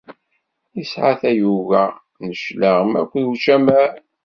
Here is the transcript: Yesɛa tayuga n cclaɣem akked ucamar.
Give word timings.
Yesɛa 0.75 1.13
tayuga 1.21 1.83
n 2.25 2.27
cclaɣem 2.39 2.91
akked 3.01 3.23
ucamar. 3.31 3.91